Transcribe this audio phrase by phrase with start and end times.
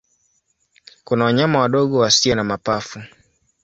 [1.03, 3.01] Kuna wanyama wadogo wasio na mapafu.